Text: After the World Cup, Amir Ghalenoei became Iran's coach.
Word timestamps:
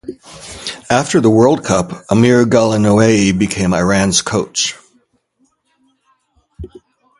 After 0.89 1.19
the 1.21 1.29
World 1.29 1.63
Cup, 1.63 2.05
Amir 2.09 2.43
Ghalenoei 2.47 3.37
became 3.37 3.71
Iran's 3.71 4.23
coach. 4.23 4.73